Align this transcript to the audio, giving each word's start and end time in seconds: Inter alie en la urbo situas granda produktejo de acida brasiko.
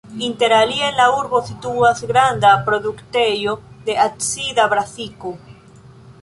Inter 0.27 0.47
alie 0.59 0.85
en 0.85 0.95
la 0.99 1.03
urbo 1.17 1.41
situas 1.49 2.01
granda 2.11 2.55
produktejo 2.71 3.55
de 3.91 3.99
acida 4.07 4.67
brasiko. 4.73 5.37